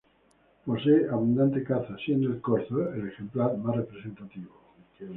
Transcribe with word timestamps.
Posee 0.65 1.07
abundante 1.11 1.63
caza 1.63 1.95
siendo 2.03 2.27
el 2.29 2.41
corzo 2.41 2.91
el 2.91 3.07
ejemplar 3.07 3.55
más 3.57 3.75
representativo. 3.75 4.49